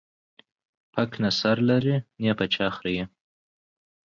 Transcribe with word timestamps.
پک 0.93 1.11
نه 1.23 1.29
سر 1.39 1.57
لري، 1.69 1.95
نې 2.21 2.31
په 2.39 2.45
چا 2.53 2.67
خريي. 2.75 3.03